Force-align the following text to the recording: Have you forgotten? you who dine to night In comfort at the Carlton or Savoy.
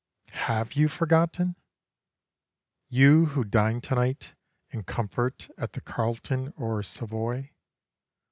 Have 0.47 0.73
you 0.73 0.87
forgotten? 0.89 1.55
you 2.89 3.27
who 3.27 3.43
dine 3.43 3.81
to 3.81 3.93
night 3.93 4.33
In 4.71 4.81
comfort 4.83 5.47
at 5.59 5.73
the 5.73 5.81
Carlton 5.81 6.53
or 6.57 6.81
Savoy. 6.81 7.51